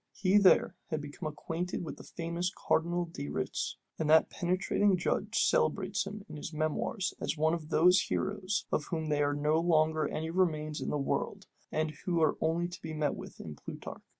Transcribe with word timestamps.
He 0.13 0.39
there 0.39 0.73
became 0.89 1.27
acquainted 1.29 1.83
with 1.85 1.97
the 1.97 2.03
famous 2.03 2.49
Cardinal 2.67 3.05
de 3.05 3.29
Retz, 3.29 3.77
and 3.99 4.09
that 4.09 4.31
penetrating 4.31 4.97
judge 4.97 5.43
celebrates 5.45 6.07
him 6.07 6.25
in 6.27 6.37
his 6.37 6.51
memoirs 6.51 7.13
as 7.21 7.37
one 7.37 7.53
of 7.53 7.69
those 7.69 8.01
heroes, 8.09 8.65
of 8.71 8.85
whom 8.85 9.09
there 9.09 9.29
are 9.29 9.35
no 9.35 9.59
longer 9.59 10.07
any 10.07 10.31
remains 10.31 10.81
in 10.81 10.89
the 10.89 10.97
world, 10.97 11.45
and 11.71 11.91
who 12.05 12.19
are 12.19 12.35
only 12.41 12.67
to 12.67 12.81
be 12.81 12.95
met 12.95 13.13
with 13.13 13.39
in 13.39 13.55
Plutarch. 13.55 14.01